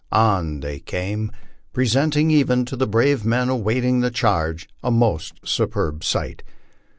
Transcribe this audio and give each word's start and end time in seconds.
On 0.11 0.61
they 0.61 0.79
came, 0.79 1.31
presenting 1.73 2.31
even 2.31 2.65
to 2.65 2.75
the 2.75 2.87
brave 2.87 3.23
men 3.23 3.49
awaiting 3.49 3.99
the 3.99 4.09
charge 4.09 4.67
a 4.83 4.89
most 4.89 5.39
superb 5.47 6.03
sight. 6.03 6.41